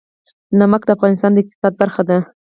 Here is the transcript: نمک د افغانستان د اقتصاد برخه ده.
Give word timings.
نمک 0.59 0.81
د 0.85 0.89
افغانستان 0.95 1.31
د 1.33 1.37
اقتصاد 1.41 1.73
برخه 1.81 2.01
ده. 2.09 2.17